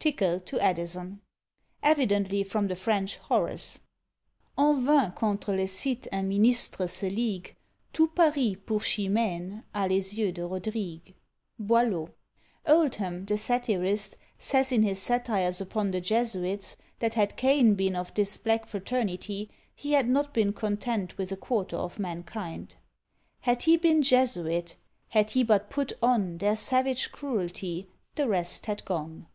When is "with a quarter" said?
21.16-21.76